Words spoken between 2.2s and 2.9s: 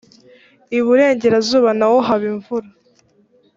imvura.